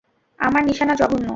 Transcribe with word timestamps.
আমার 0.39 0.63
নিশানা 0.65 0.93
জঘন্য। 0.95 1.29